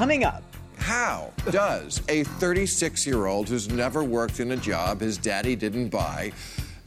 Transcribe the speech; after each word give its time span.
Coming 0.00 0.24
up. 0.24 0.42
How 0.78 1.30
does 1.50 2.00
a 2.08 2.24
36 2.24 3.06
year 3.06 3.26
old 3.26 3.50
who's 3.50 3.68
never 3.68 4.02
worked 4.02 4.40
in 4.40 4.52
a 4.52 4.56
job 4.56 5.02
his 5.02 5.18
daddy 5.18 5.54
didn't 5.54 5.90
buy 5.90 6.32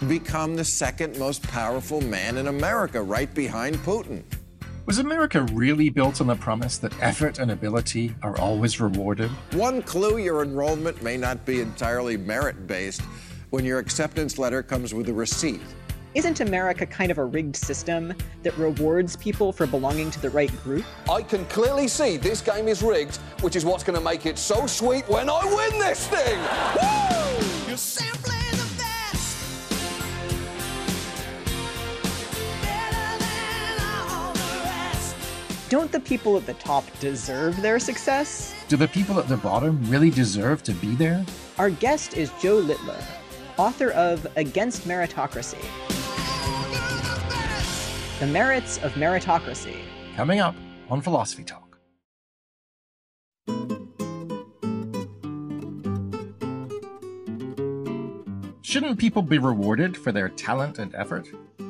become 0.07 0.55
the 0.55 0.65
second 0.65 1.19
most 1.19 1.43
powerful 1.43 2.01
man 2.01 2.37
in 2.37 2.47
America, 2.47 2.99
right 2.99 3.31
behind 3.35 3.75
Putin? 3.85 4.23
Was 4.87 4.97
America 4.97 5.43
really 5.51 5.91
built 5.91 6.21
on 6.21 6.25
the 6.25 6.35
promise 6.35 6.79
that 6.79 6.99
effort 7.03 7.37
and 7.37 7.51
ability 7.51 8.15
are 8.23 8.35
always 8.39 8.81
rewarded? 8.81 9.29
One 9.51 9.83
clue 9.83 10.17
your 10.17 10.41
enrollment 10.41 11.03
may 11.03 11.15
not 11.15 11.45
be 11.45 11.61
entirely 11.61 12.17
merit 12.17 12.65
based 12.65 13.01
when 13.51 13.63
your 13.63 13.77
acceptance 13.77 14.39
letter 14.39 14.63
comes 14.63 14.91
with 14.91 15.07
a 15.07 15.13
receipt. 15.13 15.61
Isn't 16.15 16.41
America 16.41 16.85
kind 16.85 17.09
of 17.09 17.17
a 17.17 17.25
rigged 17.25 17.55
system 17.55 18.13
that 18.43 18.55
rewards 18.55 19.15
people 19.15 19.51
for 19.51 19.65
belonging 19.65 20.11
to 20.11 20.21
the 20.21 20.29
right 20.29 20.51
group? 20.63 20.85
I 21.09 21.23
can 21.23 21.43
clearly 21.45 21.87
see 21.87 22.17
this 22.17 22.39
game 22.39 22.67
is 22.67 22.83
rigged, 22.83 23.15
which 23.41 23.55
is 23.55 23.65
what's 23.65 23.83
going 23.83 23.97
to 23.97 24.03
make 24.03 24.27
it 24.27 24.37
so 24.37 24.67
sweet 24.67 25.07
when 25.09 25.27
I 25.27 25.43
win 25.43 25.79
this 25.79 26.07
thing! 26.07 26.39
Woo! 26.39 26.99
Don't 35.69 35.91
the 35.91 35.99
people 35.99 36.37
at 36.37 36.45
the 36.45 36.53
top 36.53 36.83
deserve 36.99 37.59
their 37.59 37.79
success? 37.79 38.53
Do 38.67 38.77
the 38.77 38.87
people 38.87 39.17
at 39.17 39.27
the 39.27 39.37
bottom 39.37 39.83
really 39.89 40.11
deserve 40.11 40.61
to 40.63 40.73
be 40.73 40.93
there? 40.93 41.25
Our 41.57 41.71
guest 41.71 42.15
is 42.15 42.31
Jo 42.39 42.57
Littler, 42.57 43.03
author 43.57 43.89
of 43.93 44.27
Against 44.35 44.87
Meritocracy 44.87 45.65
The 48.23 48.31
Merits 48.31 48.77
of 48.77 48.93
Meritocracy. 48.93 49.75
Coming 50.15 50.39
up 50.39 50.55
on 50.89 51.01
Philosophy 51.01 51.43
Talk. 51.43 51.77
Shouldn't 58.61 58.97
people 58.97 59.21
be 59.23 59.39
rewarded 59.39 59.97
for 59.97 60.13
their 60.13 60.29
talent 60.29 60.79
and 60.79 60.95
effort? 60.95 61.27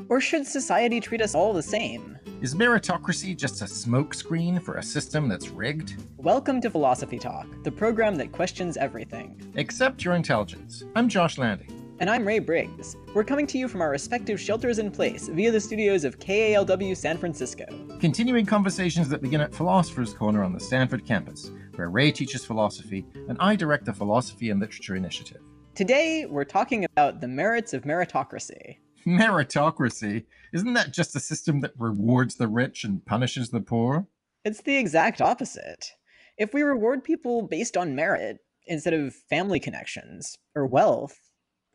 Or 0.09 0.21
should 0.21 0.45
society 0.45 0.99
treat 0.99 1.23
us 1.23 1.33
all 1.33 1.53
the 1.53 1.63
same? 1.63 2.19
Is 2.39 2.53
meritocracy 2.53 3.35
just 3.35 3.63
a 3.63 3.65
smokescreen 3.65 4.61
for 4.61 4.75
a 4.75 4.83
system 4.83 5.27
that's 5.27 5.49
rigged? 5.49 6.03
Welcome 6.17 6.61
to 6.61 6.69
Philosophy 6.69 7.17
Talk, 7.17 7.47
the 7.63 7.71
program 7.71 8.13
that 8.17 8.31
questions 8.31 8.77
everything. 8.77 9.51
Except 9.55 10.05
your 10.05 10.13
intelligence. 10.13 10.83
I'm 10.95 11.09
Josh 11.09 11.39
Landy. 11.39 11.65
And 11.99 12.09
I'm 12.09 12.27
Ray 12.27 12.39
Briggs. 12.39 12.97
We're 13.13 13.23
coming 13.23 13.45
to 13.47 13.57
you 13.57 13.67
from 13.67 13.81
our 13.81 13.91
respective 13.91 14.41
shelters 14.41 14.79
in 14.79 14.89
place 14.89 15.27
via 15.27 15.51
the 15.51 15.59
studios 15.59 16.03
of 16.03 16.17
KALW 16.17 16.97
San 16.97 17.19
Francisco. 17.19 17.65
Continuing 17.99 18.47
conversations 18.47 19.07
that 19.09 19.21
begin 19.21 19.41
at 19.41 19.53
Philosopher's 19.53 20.13
Corner 20.13 20.43
on 20.43 20.53
the 20.53 20.59
Stanford 20.59 21.05
campus, 21.05 21.51
where 21.75 21.91
Ray 21.91 22.11
teaches 22.11 22.43
philosophy 22.43 23.05
and 23.29 23.37
I 23.39 23.55
direct 23.55 23.85
the 23.85 23.93
Philosophy 23.93 24.49
and 24.49 24.59
Literature 24.59 24.95
Initiative. 24.95 25.41
Today, 25.75 26.25
we're 26.25 26.45
talking 26.45 26.83
about 26.83 27.21
the 27.21 27.27
merits 27.27 27.73
of 27.73 27.83
meritocracy. 27.83 28.77
Meritocracy? 29.05 30.25
Isn't 30.51 30.73
that 30.73 30.93
just 30.93 31.15
a 31.15 31.19
system 31.19 31.59
that 31.61 31.73
rewards 31.77 32.35
the 32.35 32.47
rich 32.47 32.83
and 32.83 33.05
punishes 33.05 33.49
the 33.49 33.61
poor? 33.61 34.07
It's 34.43 34.61
the 34.61 34.77
exact 34.77 35.21
opposite. 35.21 35.91
If 36.39 36.53
we 36.53 36.63
reward 36.63 37.03
people 37.03 37.43
based 37.43 37.77
on 37.77 37.95
merit 37.95 38.39
instead 38.65 38.93
of 38.93 39.13
family 39.13 39.59
connections, 39.59 40.35
or 40.55 40.65
wealth, 40.65 41.19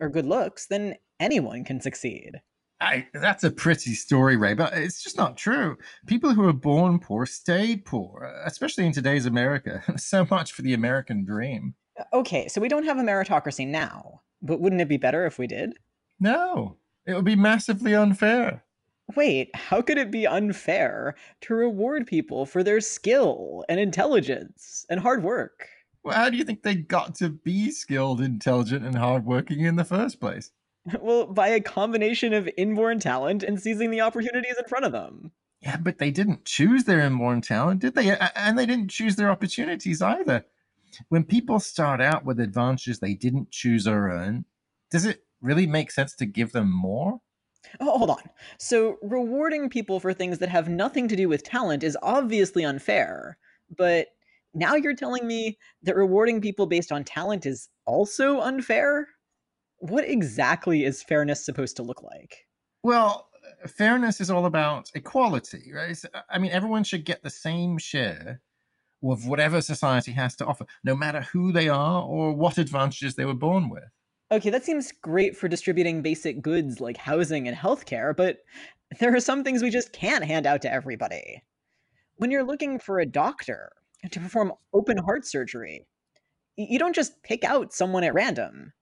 or 0.01 0.09
good 0.09 0.27
looks, 0.27 0.67
then 0.67 0.97
anyone 1.21 1.65
can 1.65 1.81
succeed. 1.81 2.41
I, 2.81 3.07
that's 3.13 3.43
a 3.43 3.51
pretty 3.51 3.95
story, 3.95 4.37
Ray, 4.37 4.55
but 4.55 4.73
it's 4.73 5.03
just 5.03 5.17
not 5.17 5.37
true. 5.37 5.77
People 6.07 6.33
who 6.33 6.47
are 6.47 6.53
born 6.53 7.01
poor 7.01 7.27
stay 7.27 7.77
poor, 7.77 8.33
especially 8.45 8.87
in 8.87 8.93
today's 8.93 9.27
America. 9.27 9.83
so 9.97 10.27
much 10.31 10.53
for 10.53 10.63
the 10.63 10.75
American 10.75 11.25
dream. 11.25 11.75
Uh, 11.99 12.05
okay, 12.13 12.47
so 12.47 12.61
we 12.61 12.69
don't 12.69 12.85
have 12.85 12.99
a 12.99 13.03
meritocracy 13.03 13.67
now, 13.67 14.21
but 14.41 14.61
wouldn't 14.61 14.81
it 14.81 14.89
be 14.89 14.97
better 14.97 15.27
if 15.27 15.39
we 15.39 15.49
did? 15.49 15.75
No, 16.21 16.77
it 17.05 17.14
would 17.14 17.25
be 17.25 17.37
massively 17.37 17.95
unfair. 17.95 18.63
Wait, 19.17 19.51
how 19.55 19.81
could 19.81 19.98
it 19.98 20.11
be 20.11 20.27
unfair 20.27 21.14
to 21.41 21.55
reward 21.55 22.07
people 22.07 22.45
for 22.45 22.63
their 22.63 22.81
skill 22.81 23.64
and 23.69 23.81
intelligence 23.81 24.85
and 24.91 25.01
hard 25.01 25.25
work? 25.25 25.67
Well, 26.05 26.17
how 26.17 26.31
do 26.31 26.36
you 26.36 26.45
think 26.45 26.63
they 26.63 26.75
got 26.75 27.14
to 27.17 27.29
be 27.29 27.70
skilled, 27.70 28.20
intelligent, 28.20 28.85
and 28.85 28.97
hardworking 28.97 29.61
in 29.61 29.77
the 29.77 29.85
first 29.85 30.20
place? 30.20 30.51
Well, 31.03 31.27
by 31.27 31.48
a 31.48 31.61
combination 31.61 32.33
of 32.33 32.48
inborn 32.57 32.98
talent 32.98 33.42
and 33.42 33.61
seizing 33.61 33.91
the 33.91 34.01
opportunities 34.01 34.57
in 34.58 34.64
front 34.64 34.87
of 34.87 34.92
them. 34.92 35.33
Yeah, 35.61 35.77
but 35.77 35.98
they 35.98 36.11
didn't 36.11 36.47
choose 36.47 36.85
their 36.85 37.01
inborn 37.01 37.42
talent, 37.42 37.81
did 37.81 37.95
they? 37.95 38.17
And 38.35 38.58
they 38.58 38.64
didn't 38.64 38.89
choose 38.89 39.17
their 39.17 39.31
opportunities 39.31 40.01
either. 40.01 40.47
When 41.08 41.25
people 41.25 41.61
start 41.61 42.01
out 42.01 42.25
with 42.25 42.41
advantages 42.41 43.01
they 43.01 43.14
didn't 43.14 43.51
choose 43.51 43.87
or 43.87 44.08
earn, 44.08 44.45
does 44.91 45.05
it 45.05 45.25
really 45.42 45.67
make 45.67 45.91
sense 45.91 46.14
to 46.17 46.27
give 46.27 46.53
them 46.53 46.73
more? 46.73 47.20
Oh, 47.81 47.98
hold 47.98 48.11
on. 48.11 48.23
So, 48.58 48.97
rewarding 49.03 49.69
people 49.69 50.01
for 50.01 50.14
things 50.14 50.39
that 50.39 50.48
have 50.48 50.69
nothing 50.69 51.08
to 51.08 51.17
do 51.17 51.29
with 51.29 51.42
talent 51.42 51.83
is 51.83 51.98
obviously 52.03 52.64
unfair. 52.64 53.37
But 53.77 54.08
now 54.58 54.74
you're 54.74 54.95
telling 54.95 55.27
me 55.27 55.58
that 55.83 55.96
rewarding 55.96 56.41
people 56.41 56.67
based 56.67 56.92
on 56.92 57.05
talent 57.05 57.46
is 57.46 57.69
also 57.86 58.41
unfair? 58.41 59.08
What 59.79 60.08
exactly 60.08 60.85
is 60.85 61.02
fairness 61.02 61.45
supposed 61.45 61.77
to 61.77 61.83
look 61.83 62.02
like? 62.02 62.46
Well, 62.83 63.29
uh, 63.64 63.69
fairness 63.69 64.20
is 64.20 64.30
all 64.30 64.46
about 64.46 64.91
equality, 64.95 65.73
right? 65.74 65.96
I 66.29 66.39
mean, 66.39 66.51
everyone 66.51 66.85
should 66.85 67.05
get 67.05 67.23
the 67.23 67.30
same 67.30 67.79
share 67.79 68.41
of 69.02 69.27
whatever 69.27 69.61
society 69.61 70.13
has 70.13 70.35
to 70.36 70.46
offer, 70.46 70.67
no 70.83 70.96
matter 70.96 71.20
who 71.20 71.52
they 71.52 71.69
are 71.69 72.02
or 72.02 72.33
what 72.33 72.58
advantages 72.58 73.14
they 73.14 73.25
were 73.25 73.35
born 73.35 73.69
with. 73.69 73.85
Okay, 74.30 74.51
that 74.51 74.64
seems 74.64 74.92
great 74.92 75.36
for 75.36 75.48
distributing 75.48 76.02
basic 76.02 76.42
goods 76.42 76.80
like 76.80 76.96
housing 76.96 77.48
and 77.48 77.57
healthcare, 77.57 78.14
but 78.14 78.39
there 79.01 79.14
are 79.14 79.20
some 79.20 79.45
things 79.45 79.63
we 79.63 79.70
just 79.70 79.92
can't 79.92 80.25
hand 80.25 80.46
out 80.46 80.63
to 80.63 80.73
everybody. 80.73 81.42
When 82.17 82.30
you're 82.30 82.45
looking 82.45 82.79
for 82.79 82.98
a 82.98 83.07
doctor 83.07 83.70
to 84.11 84.20
perform 84.20 84.53
open 84.73 84.97
heart 84.98 85.27
surgery, 85.27 85.86
you 86.57 86.79
don't 86.79 86.95
just 86.95 87.23
pick 87.23 87.45
out 87.45 87.73
someone 87.73 88.05
at 88.05 88.14
random. 88.14 88.73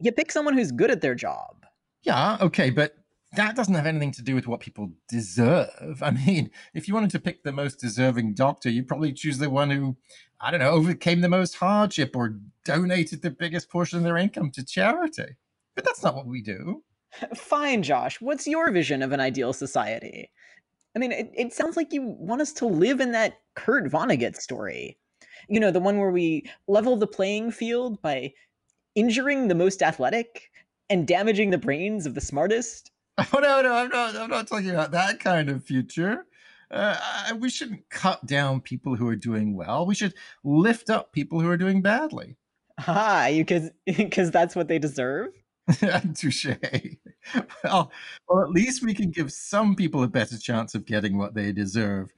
You 0.00 0.12
pick 0.12 0.30
someone 0.30 0.54
who's 0.54 0.72
good 0.72 0.90
at 0.90 1.00
their 1.00 1.14
job. 1.14 1.64
Yeah, 2.02 2.36
okay, 2.40 2.70
but 2.70 2.96
that 3.36 3.56
doesn't 3.56 3.74
have 3.74 3.86
anything 3.86 4.12
to 4.12 4.22
do 4.22 4.34
with 4.34 4.46
what 4.46 4.60
people 4.60 4.90
deserve. 5.08 6.02
I 6.02 6.10
mean, 6.10 6.50
if 6.74 6.86
you 6.86 6.94
wanted 6.94 7.10
to 7.10 7.20
pick 7.20 7.42
the 7.42 7.52
most 7.52 7.80
deserving 7.80 8.34
doctor, 8.34 8.68
you'd 8.68 8.88
probably 8.88 9.12
choose 9.12 9.38
the 9.38 9.50
one 9.50 9.70
who, 9.70 9.96
I 10.40 10.50
don't 10.50 10.60
know, 10.60 10.70
overcame 10.70 11.20
the 11.20 11.28
most 11.28 11.56
hardship 11.56 12.14
or 12.14 12.36
donated 12.64 13.22
the 13.22 13.30
biggest 13.30 13.70
portion 13.70 13.98
of 13.98 14.04
their 14.04 14.16
income 14.16 14.50
to 14.52 14.64
charity. 14.64 15.36
But 15.74 15.84
that's 15.84 16.02
not 16.02 16.14
what 16.14 16.26
we 16.26 16.42
do. 16.42 16.82
Fine, 17.34 17.82
Josh. 17.82 18.20
What's 18.20 18.46
your 18.46 18.70
vision 18.70 19.02
of 19.02 19.12
an 19.12 19.20
ideal 19.20 19.52
society? 19.52 20.30
I 20.96 20.98
mean, 20.98 21.12
it, 21.12 21.30
it 21.34 21.52
sounds 21.52 21.76
like 21.76 21.92
you 21.92 22.02
want 22.02 22.40
us 22.40 22.52
to 22.54 22.66
live 22.66 23.00
in 23.00 23.12
that 23.12 23.40
Kurt 23.54 23.90
Vonnegut 23.90 24.36
story. 24.36 24.98
You 25.48 25.60
know, 25.60 25.70
the 25.70 25.80
one 25.80 25.98
where 25.98 26.10
we 26.10 26.48
level 26.68 26.96
the 26.96 27.06
playing 27.06 27.50
field 27.50 28.00
by 28.00 28.32
injuring 28.94 29.48
the 29.48 29.54
most 29.54 29.82
athletic 29.82 30.50
and 30.88 31.06
damaging 31.06 31.50
the 31.50 31.58
brains 31.58 32.06
of 32.06 32.14
the 32.14 32.20
smartest 32.20 32.90
Oh 33.32 33.38
no, 33.38 33.62
no, 33.62 33.74
I'm 33.74 33.88
not. 33.88 34.16
I'm 34.16 34.30
not 34.30 34.48
talking 34.48 34.70
about 34.70 34.90
that 34.90 35.20
kind 35.20 35.48
of 35.48 35.62
future. 35.64 36.26
Uh, 36.70 36.96
we 37.38 37.48
shouldn't 37.48 37.88
cut 37.88 38.26
down 38.26 38.60
people 38.60 38.96
who 38.96 39.06
are 39.06 39.16
doing 39.16 39.54
well. 39.54 39.86
We 39.86 39.94
should 39.94 40.14
lift 40.42 40.90
up 40.90 41.12
people 41.12 41.40
who 41.40 41.48
are 41.48 41.56
doing 41.56 41.82
badly. 41.82 42.36
Ah, 42.78 43.28
because 43.30 43.70
because 43.86 44.30
that's 44.32 44.56
what 44.56 44.66
they 44.66 44.80
deserve. 44.80 45.32
Touche. 46.14 46.46
Well, 47.34 47.46
oh, 47.64 47.90
well, 48.28 48.44
at 48.44 48.50
least 48.50 48.82
we 48.82 48.94
can 48.94 49.10
give 49.10 49.32
some 49.32 49.74
people 49.74 50.02
a 50.02 50.08
better 50.08 50.38
chance 50.38 50.74
of 50.74 50.84
getting 50.86 51.16
what 51.16 51.34
they 51.34 51.52
deserve. 51.52 52.10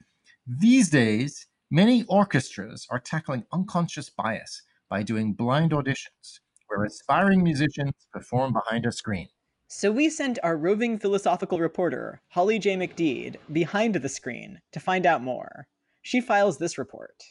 These 0.45 0.89
days, 0.89 1.47
many 1.71 2.03
orchestras 2.07 2.87
are 2.89 2.99
tackling 2.99 3.45
unconscious 3.51 4.09
bias 4.09 4.61
by 4.89 5.03
doing 5.03 5.33
blind 5.33 5.71
auditions, 5.71 6.39
where 6.67 6.85
aspiring 6.85 7.43
musicians 7.43 7.93
perform 8.11 8.53
behind 8.53 8.85
a 8.85 8.91
screen. 8.91 9.27
So 9.69 9.91
we 9.91 10.09
sent 10.09 10.39
our 10.43 10.55
roving 10.55 10.97
philosophical 10.97 11.59
reporter, 11.59 12.21
Holly 12.29 12.57
J. 12.57 12.77
McDede, 12.77 13.35
behind 13.51 13.95
the 13.95 14.07
screen 14.07 14.61
to 14.71 14.79
find 14.79 15.05
out 15.05 15.21
more. 15.21 15.67
She 16.01 16.21
files 16.21 16.57
this 16.57 16.77
report. 16.77 17.21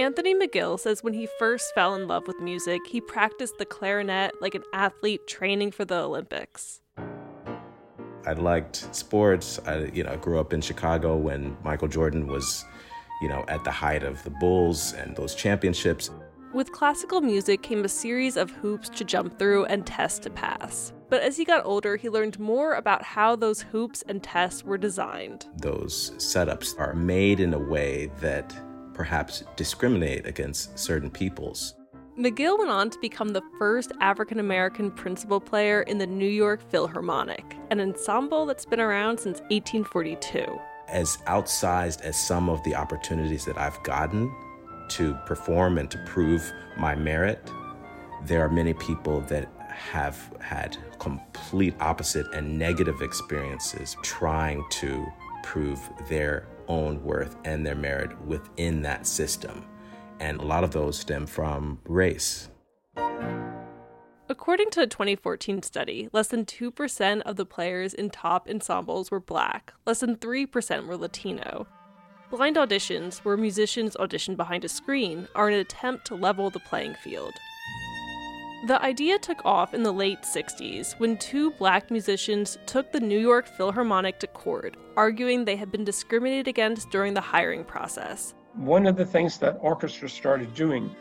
Anthony 0.00 0.34
McGill 0.34 0.80
says 0.80 1.04
when 1.04 1.12
he 1.12 1.28
first 1.38 1.74
fell 1.74 1.94
in 1.94 2.08
love 2.08 2.26
with 2.26 2.40
music, 2.40 2.80
he 2.86 3.02
practiced 3.02 3.58
the 3.58 3.66
clarinet 3.66 4.32
like 4.40 4.54
an 4.54 4.62
athlete 4.72 5.26
training 5.26 5.72
for 5.72 5.84
the 5.84 5.96
Olympics. 5.96 6.80
I 8.26 8.32
liked 8.32 8.94
sports. 8.96 9.60
I, 9.66 9.90
you 9.92 10.02
know, 10.02 10.16
grew 10.16 10.40
up 10.40 10.54
in 10.54 10.62
Chicago 10.62 11.18
when 11.18 11.54
Michael 11.62 11.86
Jordan 11.86 12.26
was, 12.28 12.64
you 13.20 13.28
know, 13.28 13.44
at 13.48 13.62
the 13.64 13.70
height 13.70 14.02
of 14.02 14.24
the 14.24 14.30
Bulls 14.30 14.94
and 14.94 15.14
those 15.16 15.34
championships. 15.34 16.10
With 16.54 16.72
classical 16.72 17.20
music 17.20 17.62
came 17.62 17.84
a 17.84 17.88
series 17.88 18.38
of 18.38 18.50
hoops 18.50 18.88
to 18.88 19.04
jump 19.04 19.38
through 19.38 19.66
and 19.66 19.86
tests 19.86 20.18
to 20.20 20.30
pass. 20.30 20.94
But 21.10 21.20
as 21.20 21.36
he 21.36 21.44
got 21.44 21.66
older, 21.66 21.96
he 21.96 22.08
learned 22.08 22.38
more 22.38 22.72
about 22.72 23.02
how 23.02 23.36
those 23.36 23.60
hoops 23.60 24.02
and 24.08 24.22
tests 24.22 24.64
were 24.64 24.78
designed. 24.78 25.44
Those 25.58 26.12
setups 26.12 26.78
are 26.78 26.94
made 26.94 27.38
in 27.38 27.52
a 27.52 27.58
way 27.58 28.10
that 28.20 28.54
perhaps 29.00 29.44
discriminate 29.56 30.26
against 30.26 30.78
certain 30.78 31.10
peoples. 31.10 31.74
McGill 32.18 32.58
went 32.58 32.70
on 32.70 32.90
to 32.90 32.98
become 32.98 33.30
the 33.30 33.40
first 33.58 33.92
African 34.02 34.38
American 34.38 34.90
principal 34.90 35.40
player 35.40 35.80
in 35.84 35.96
the 35.96 36.06
New 36.06 36.28
York 36.28 36.60
Philharmonic, 36.70 37.56
an 37.70 37.80
ensemble 37.80 38.44
that's 38.44 38.66
been 38.66 38.78
around 38.78 39.18
since 39.18 39.40
1842. 39.48 40.44
As 40.86 41.16
outsized 41.28 42.02
as 42.02 42.14
some 42.14 42.50
of 42.50 42.62
the 42.62 42.74
opportunities 42.74 43.46
that 43.46 43.56
I've 43.56 43.82
gotten 43.84 44.30
to 44.90 45.14
perform 45.24 45.78
and 45.78 45.90
to 45.90 45.96
prove 46.04 46.52
my 46.76 46.94
merit, 46.94 47.50
there 48.26 48.44
are 48.44 48.50
many 48.50 48.74
people 48.74 49.22
that 49.22 49.48
have 49.70 50.30
had 50.40 50.76
complete 50.98 51.74
opposite 51.80 52.26
and 52.34 52.58
negative 52.58 53.00
experiences 53.00 53.96
trying 54.02 54.62
to 54.72 55.10
prove 55.42 55.80
their 56.10 56.46
own 56.70 57.02
worth 57.02 57.36
and 57.44 57.66
their 57.66 57.74
merit 57.74 58.18
within 58.22 58.80
that 58.82 59.06
system. 59.06 59.66
And 60.20 60.40
a 60.40 60.44
lot 60.44 60.64
of 60.64 60.70
those 60.70 60.98
stem 60.98 61.26
from 61.26 61.80
race. 61.84 62.48
According 64.28 64.70
to 64.70 64.82
a 64.82 64.86
2014 64.86 65.62
study, 65.62 66.08
less 66.12 66.28
than 66.28 66.44
2% 66.44 67.22
of 67.22 67.34
the 67.34 67.44
players 67.44 67.92
in 67.92 68.10
top 68.10 68.48
ensembles 68.48 69.10
were 69.10 69.18
black, 69.18 69.72
less 69.86 70.00
than 70.00 70.14
3% 70.16 70.86
were 70.86 70.96
Latino. 70.96 71.66
Blind 72.30 72.54
auditions, 72.54 73.18
where 73.18 73.36
musicians 73.36 73.96
audition 73.96 74.36
behind 74.36 74.64
a 74.64 74.68
screen, 74.68 75.26
are 75.34 75.48
an 75.48 75.54
attempt 75.54 76.06
to 76.06 76.14
level 76.14 76.48
the 76.48 76.60
playing 76.60 76.94
field. 76.94 77.32
The 78.62 78.82
idea 78.82 79.18
took 79.18 79.42
off 79.46 79.72
in 79.72 79.82
the 79.82 79.92
late 79.92 80.20
60s 80.20 80.92
when 81.00 81.16
two 81.16 81.50
black 81.52 81.90
musicians 81.90 82.58
took 82.66 82.92
the 82.92 83.00
New 83.00 83.18
York 83.18 83.48
Philharmonic 83.48 84.18
to 84.18 84.26
court, 84.26 84.76
arguing 84.98 85.46
they 85.46 85.56
had 85.56 85.72
been 85.72 85.82
discriminated 85.82 86.46
against 86.46 86.90
during 86.90 87.14
the 87.14 87.22
hiring 87.22 87.64
process. 87.64 88.34
One 88.52 88.86
of 88.86 88.96
the 88.96 89.06
things 89.06 89.38
that 89.38 89.56
orchestras 89.62 90.12
started 90.12 90.52
doing 90.52 90.94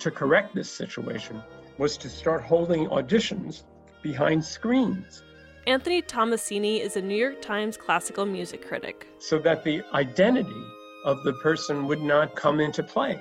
to 0.00 0.10
correct 0.10 0.56
this 0.56 0.68
situation 0.68 1.40
was 1.78 1.96
to 1.98 2.10
start 2.10 2.42
holding 2.42 2.88
auditions 2.88 3.62
behind 4.02 4.44
screens. 4.44 5.22
Anthony 5.68 6.02
Tommasini 6.02 6.80
is 6.80 6.96
a 6.96 7.02
New 7.02 7.16
York 7.16 7.40
Times 7.40 7.76
classical 7.76 8.26
music 8.26 8.66
critic. 8.66 9.06
So 9.20 9.38
that 9.38 9.62
the 9.62 9.80
identity 9.94 10.64
of 11.04 11.22
the 11.22 11.34
person 11.34 11.86
would 11.86 12.02
not 12.02 12.34
come 12.34 12.58
into 12.58 12.82
play. 12.82 13.20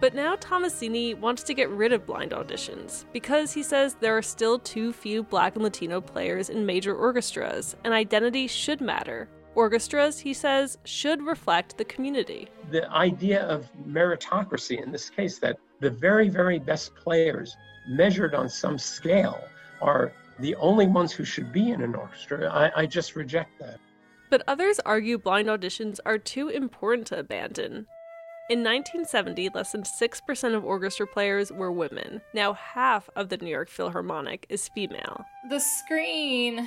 But 0.00 0.14
now 0.14 0.34
Tommasini 0.34 1.14
wants 1.14 1.42
to 1.42 1.52
get 1.52 1.68
rid 1.68 1.92
of 1.92 2.06
blind 2.06 2.32
auditions 2.32 3.04
because 3.12 3.52
he 3.52 3.62
says 3.62 3.94
there 3.94 4.16
are 4.16 4.22
still 4.22 4.58
too 4.58 4.94
few 4.94 5.22
black 5.22 5.56
and 5.56 5.62
Latino 5.62 6.00
players 6.00 6.48
in 6.48 6.64
major 6.64 6.96
orchestras, 6.96 7.76
and 7.84 7.92
identity 7.92 8.46
should 8.46 8.80
matter. 8.80 9.28
Orchestras, 9.54 10.18
he 10.18 10.32
says, 10.32 10.78
should 10.84 11.22
reflect 11.22 11.76
the 11.76 11.84
community. 11.84 12.48
The 12.70 12.90
idea 12.90 13.42
of 13.42 13.68
meritocracy 13.86 14.82
in 14.82 14.90
this 14.90 15.10
case, 15.10 15.38
that 15.40 15.58
the 15.80 15.90
very, 15.90 16.30
very 16.30 16.58
best 16.58 16.94
players 16.94 17.56
measured 17.86 18.34
on 18.34 18.48
some 18.48 18.78
scale 18.78 19.38
are 19.82 20.12
the 20.38 20.54
only 20.56 20.86
ones 20.86 21.12
who 21.12 21.24
should 21.24 21.52
be 21.52 21.72
in 21.72 21.82
an 21.82 21.94
orchestra, 21.94 22.48
I, 22.50 22.82
I 22.82 22.86
just 22.86 23.16
reject 23.16 23.58
that. 23.58 23.78
But 24.30 24.42
others 24.46 24.80
argue 24.86 25.18
blind 25.18 25.48
auditions 25.48 25.98
are 26.06 26.16
too 26.16 26.48
important 26.48 27.08
to 27.08 27.18
abandon. 27.18 27.86
In 28.50 28.64
1970, 28.64 29.50
less 29.50 29.70
than 29.70 29.84
6% 29.84 30.54
of 30.56 30.64
orchestra 30.64 31.06
players 31.06 31.52
were 31.52 31.70
women. 31.70 32.20
Now, 32.34 32.54
half 32.54 33.08
of 33.14 33.28
the 33.28 33.36
New 33.36 33.48
York 33.48 33.68
Philharmonic 33.68 34.44
is 34.48 34.66
female. 34.66 35.24
The 35.48 35.60
screen 35.60 36.66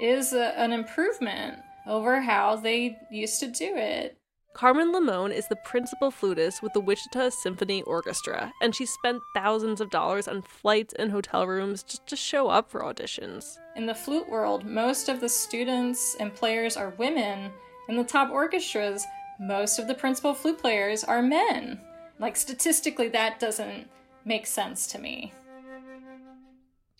is 0.00 0.32
a, 0.32 0.56
an 0.56 0.70
improvement 0.70 1.58
over 1.88 2.20
how 2.20 2.54
they 2.54 2.96
used 3.10 3.40
to 3.40 3.48
do 3.48 3.74
it. 3.74 4.16
Carmen 4.52 4.92
Lemoine 4.92 5.32
is 5.32 5.48
the 5.48 5.56
principal 5.64 6.12
flutist 6.12 6.62
with 6.62 6.72
the 6.72 6.80
Wichita 6.80 7.30
Symphony 7.30 7.82
Orchestra, 7.82 8.52
and 8.62 8.72
she 8.72 8.86
spent 8.86 9.20
thousands 9.34 9.80
of 9.80 9.90
dollars 9.90 10.28
on 10.28 10.40
flights 10.40 10.94
and 10.96 11.10
hotel 11.10 11.48
rooms 11.48 11.82
just 11.82 12.06
to 12.06 12.14
show 12.14 12.46
up 12.46 12.70
for 12.70 12.82
auditions. 12.82 13.58
In 13.74 13.86
the 13.86 13.94
flute 13.96 14.28
world, 14.28 14.64
most 14.64 15.08
of 15.08 15.20
the 15.20 15.28
students 15.28 16.14
and 16.20 16.32
players 16.32 16.76
are 16.76 16.94
women. 16.96 17.50
and 17.88 17.98
the 17.98 18.04
top 18.04 18.30
orchestras, 18.30 19.04
most 19.38 19.78
of 19.78 19.88
the 19.88 19.94
principal 19.94 20.34
flute 20.34 20.58
players 20.58 21.04
are 21.04 21.22
men. 21.22 21.80
Like, 22.18 22.36
statistically, 22.36 23.08
that 23.08 23.40
doesn't 23.40 23.88
make 24.24 24.46
sense 24.46 24.86
to 24.88 24.98
me. 24.98 25.32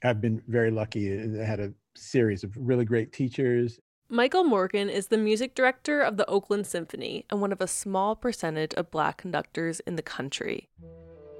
I've 0.03 0.21
been 0.21 0.43
very 0.49 0.71
lucky. 0.71 1.41
I 1.41 1.45
had 1.45 1.61
a 1.61 1.73
series 1.95 2.45
of 2.45 2.53
really 2.57 2.85
great 2.85 3.13
teachers. 3.13 3.79
Michael 4.11 4.45
Morgan 4.45 4.91
is 4.91 5.07
the 5.07 5.17
music 5.17 5.55
director 5.55 6.01
of 6.01 6.19
the 6.19 6.27
Oakland 6.27 6.67
Symphony 6.67 7.25
and 7.31 7.41
one 7.41 7.53
of 7.53 7.61
a 7.61 7.67
small 7.67 8.15
percentage 8.15 8.75
of 8.75 8.91
black 8.91 9.17
conductors 9.17 9.81
in 9.81 9.97
the 9.97 10.03
country. 10.03 10.69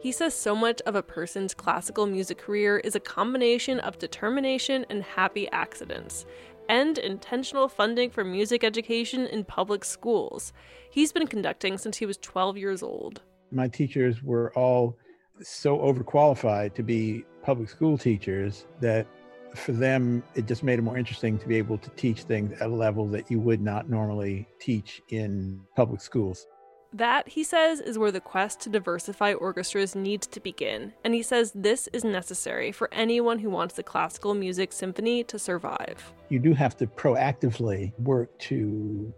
He 0.01 0.13
says 0.13 0.35
so 0.35 0.55
much 0.55 0.81
of 0.83 0.95
a 0.95 1.03
person's 1.03 1.55
classical 1.55 2.07
music 2.07 2.39
career 2.39 2.79
is 2.79 2.95
a 2.95 3.01
combination 3.01 3.81
of 3.81 3.99
determination 3.99 4.87
and 4.91 5.03
happy 5.03 5.49
accidents, 5.51 6.27
and 6.69 6.99
intentional 6.99 7.69
funding 7.69 8.11
for 8.11 8.25
music 8.25 8.65
education 8.65 9.27
in 9.27 9.45
public 9.45 9.85
schools. 9.85 10.53
He's 10.91 11.13
been 11.13 11.27
conducting 11.27 11.79
since 11.79 11.97
he 11.97 12.07
was 12.07 12.17
12 12.19 12.57
years 12.57 12.83
old. 12.83 13.23
My 13.51 13.69
teachers 13.69 14.23
were 14.23 14.53
all 14.57 14.97
so 15.43 15.79
overqualified 15.79 16.75
to 16.75 16.83
be 16.83 17.25
public 17.43 17.69
school 17.69 17.99
teachers 17.99 18.67
that 18.81 19.07
for 19.55 19.73
them, 19.73 20.23
it 20.35 20.47
just 20.47 20.63
made 20.63 20.79
it 20.79 20.83
more 20.83 20.99
interesting 20.99 21.39
to 21.39 21.47
be 21.47 21.57
able 21.57 21.79
to 21.79 21.91
teach 21.91 22.23
things 22.23 22.53
at 22.61 22.67
a 22.69 22.75
level 22.75 23.07
that 23.09 23.31
you 23.31 23.39
would 23.41 23.61
not 23.61 23.89
normally 23.89 24.49
teach 24.59 25.01
in 25.11 25.61
public 25.77 26.01
schools. 26.01 26.47
That, 26.95 27.29
he 27.29 27.43
says, 27.43 27.81
is 27.81 27.99
where 27.99 28.13
the 28.13 28.21
quest 28.21 28.61
to 28.61 28.71
diversify 28.71 29.33
orchestras 29.35 29.97
needs 29.97 30.29
to 30.29 30.39
begin, 30.39 30.93
and 31.03 31.13
he 31.13 31.25
says 31.25 31.51
this 31.53 31.89
is 31.93 32.05
necessary 32.05 32.71
for 32.71 32.89
anyone 32.93 33.41
who 33.41 33.51
wants 33.51 33.75
the 33.75 33.83
classical 33.83 34.33
music 34.33 34.73
symphony 34.73 35.25
to 35.25 35.37
survive. 35.37 36.13
You 36.29 36.39
do 36.39 36.55
have 36.55 36.77
to 36.77 36.87
proactively 36.87 37.93
work 37.99 38.39
to 38.39 39.13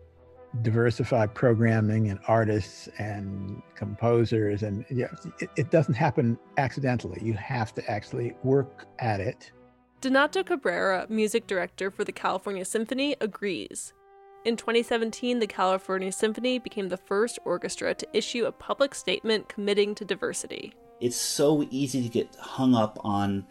diversify 0.63 1.27
programming 1.27 2.09
and 2.09 2.19
artists 2.29 2.89
and 2.99 3.61
composers, 3.75 4.63
and 4.63 4.87
yeah, 4.91 5.09
it, 5.39 5.51
it 5.57 5.71
doesn't 5.71 5.93
happen 5.93 6.39
accidentally. 6.57 7.21
You 7.23 7.35
have 7.35 7.75
to 7.75 7.91
actually 7.91 8.33
work 8.43 8.87
at 9.01 9.21
it. 9.21 9.53
Donato 10.01 10.43
Cabrera, 10.43 11.05
music 11.11 11.47
director 11.47 11.91
for 11.91 12.05
the 12.05 12.13
California 12.13 12.65
Symphony, 12.65 13.17
agrees. 13.21 13.93
In 14.47 14.57
2017, 14.57 15.41
the 15.41 15.49
California 15.49 16.13
Symphony 16.13 16.61
became 16.61 16.89
the 16.89 16.97
first 16.97 17.41
orchestra 17.45 17.97
to 17.97 18.07
issue 18.13 18.45
a 18.45 18.53
public 18.53 18.95
statement 18.95 19.49
committing 19.49 19.93
to 19.97 20.05
diversity. 20.05 20.73
It's 21.01 21.17
so 21.17 21.67
easy 21.69 22.01
to 22.01 22.09
get 22.09 22.33
hung 22.37 22.73
up 22.73 22.97
on 23.03 23.45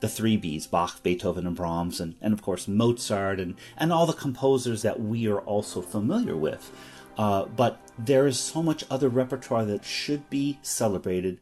the 0.00 0.08
three 0.08 0.36
Bs 0.36 0.68
Bach, 0.68 1.00
Beethoven, 1.04 1.46
and 1.46 1.54
Brahms, 1.54 2.00
and, 2.00 2.16
and 2.20 2.34
of 2.34 2.42
course 2.42 2.66
Mozart, 2.66 3.38
and, 3.38 3.54
and 3.76 3.92
all 3.92 4.04
the 4.04 4.12
composers 4.12 4.82
that 4.82 4.98
we 5.00 5.28
are 5.28 5.38
also 5.42 5.80
familiar 5.80 6.34
with. 6.34 6.72
Uh, 7.16 7.44
but 7.44 7.78
there 7.96 8.26
is 8.26 8.36
so 8.36 8.64
much 8.64 8.82
other 8.90 9.08
repertoire 9.08 9.64
that 9.64 9.84
should 9.84 10.28
be 10.28 10.58
celebrated. 10.60 11.38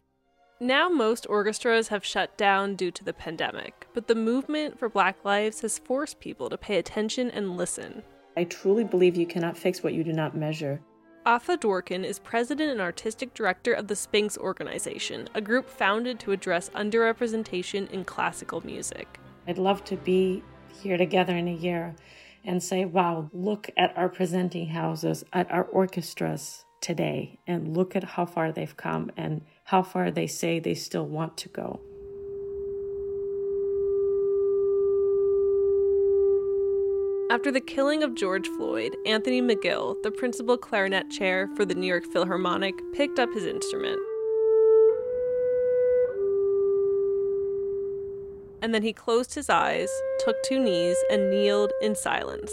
Now, 0.61 0.91
most 0.91 1.27
orchestras 1.27 1.89
have 1.89 2.05
shut 2.05 2.37
down 2.37 2.77
due 2.77 2.91
to 2.91 3.03
the 3.03 3.15
pandemic, 3.15 3.87
but 3.95 4.09
the 4.09 4.15
movement 4.15 4.79
for 4.79 4.91
Black 4.91 5.25
Lives 5.25 5.63
has 5.63 5.79
forced 5.79 6.21
people 6.21 6.51
to 6.51 6.59
pay 6.59 6.77
attention 6.77 7.31
and 7.31 7.57
listen. 7.57 8.03
I 8.41 8.45
truly 8.45 8.85
believe 8.85 9.17
you 9.17 9.27
cannot 9.27 9.59
fix 9.59 9.83
what 9.83 9.93
you 9.93 10.03
do 10.03 10.15
not 10.15 10.35
measure. 10.35 10.81
Afa 11.27 11.59
Dworkin 11.59 12.07
is 12.07 12.19
president 12.19 12.71
and 12.71 12.81
artistic 12.81 13.35
director 13.35 13.75
of 13.75 13.87
the 13.87 13.95
Sphinx 13.95 14.39
Organization, 14.39 15.29
a 15.35 15.43
group 15.43 15.69
founded 15.69 16.19
to 16.21 16.33
address 16.33 16.71
underrepresentation 16.71 17.91
in 17.91 18.03
classical 18.03 18.65
music. 18.65 19.21
I'd 19.47 19.59
love 19.59 19.85
to 19.85 19.97
be 19.97 20.43
here 20.83 20.97
together 20.97 21.37
in 21.37 21.49
a 21.49 21.55
year 21.55 21.95
and 22.43 22.63
say, 22.63 22.87
wow, 22.87 23.29
look 23.35 23.69
at 23.77 23.95
our 23.95 24.09
presenting 24.09 24.69
houses, 24.69 25.23
at 25.35 25.51
our 25.51 25.65
orchestras 25.65 26.65
today, 26.81 27.41
and 27.47 27.77
look 27.77 27.95
at 27.95 28.05
how 28.05 28.25
far 28.25 28.53
they've 28.53 28.79
come 28.79 29.11
and 29.19 29.43
how 29.65 29.83
far 29.83 30.11
they 30.11 30.27
say 30.27 30.59
they 30.59 30.75
still 30.75 31.07
want 31.07 31.37
to 31.37 31.51
go. 31.51 31.79
After 37.31 37.53
the 37.53 37.61
killing 37.61 38.03
of 38.03 38.17
George 38.17 38.49
Floyd, 38.49 38.97
Anthony 39.07 39.41
McGill, 39.41 40.03
the 40.03 40.11
principal 40.11 40.59
clarinet 40.59 41.11
chair 41.11 41.49
for 41.55 41.65
the 41.65 41.77
New 41.77 41.87
York 41.87 42.05
Philharmonic, 42.13 42.75
picked 42.93 43.21
up 43.21 43.33
his 43.33 43.45
instrument. 43.45 44.01
And 48.61 48.75
then 48.75 48.83
he 48.83 48.93
closed 48.93 49.33
his 49.37 49.49
eyes, 49.49 49.89
took 50.19 50.43
two 50.43 50.59
knees, 50.59 50.97
and 51.09 51.31
kneeled 51.31 51.73
in 51.81 51.95
silence. 51.95 52.53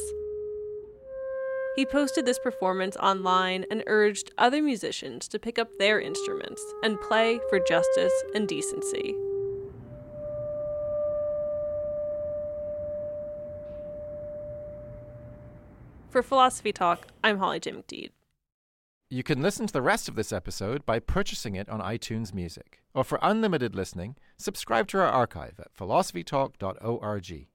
He 1.75 1.83
posted 1.83 2.27
this 2.27 2.37
performance 2.37 2.95
online 2.97 3.65
and 3.71 3.83
urged 3.87 4.31
other 4.37 4.61
musicians 4.61 5.27
to 5.29 5.39
pick 5.39 5.57
up 5.57 5.79
their 5.79 5.99
instruments 5.99 6.63
and 6.83 7.01
play 7.01 7.39
for 7.49 7.59
justice 7.59 8.13
and 8.35 8.47
decency. 8.47 9.15
For 16.09 16.23
Philosophy 16.23 16.71
Talk, 16.71 17.07
I'm 17.23 17.37
Holly 17.37 17.59
J. 17.59 17.71
McDede. 17.71 18.11
You 19.09 19.23
can 19.23 19.41
listen 19.41 19.67
to 19.67 19.73
the 19.73 19.81
rest 19.81 20.07
of 20.07 20.15
this 20.15 20.31
episode 20.31 20.85
by 20.85 20.99
purchasing 20.99 21.55
it 21.55 21.69
on 21.69 21.81
iTunes 21.81 22.33
Music. 22.33 22.81
Or 22.93 23.03
for 23.03 23.19
unlimited 23.21 23.75
listening, 23.75 24.15
subscribe 24.37 24.87
to 24.89 24.99
our 24.99 25.07
archive 25.07 25.59
at 25.59 25.73
philosophytalk.org. 25.73 27.47